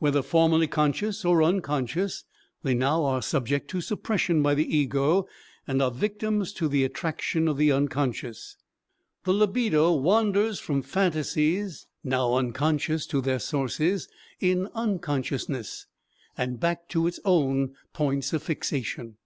Whether 0.00 0.20
formerly 0.20 0.66
conscious 0.66 1.24
or 1.24 1.42
unconscious, 1.42 2.24
they 2.62 2.74
now 2.74 3.06
are 3.06 3.22
subject 3.22 3.70
to 3.70 3.80
suppression 3.80 4.42
by 4.42 4.54
the 4.54 4.68
ego 4.76 5.26
and 5.66 5.80
are 5.80 5.90
victims 5.90 6.52
to 6.60 6.68
the 6.68 6.84
attraction 6.84 7.48
of 7.48 7.56
the 7.56 7.72
unconscious. 7.72 8.58
The 9.24 9.32
libido 9.32 9.92
wanders 9.94 10.58
from 10.60 10.82
phantasies 10.82 11.86
now 12.04 12.34
unconscious 12.34 13.06
to 13.06 13.22
their 13.22 13.38
sources 13.38 14.08
in 14.40 14.68
unconsciousness, 14.74 15.86
and 16.36 16.60
back 16.60 16.86
to 16.90 17.06
its 17.06 17.18
own 17.24 17.74
points 17.94 18.34
of 18.34 18.42
fixation. 18.42 19.16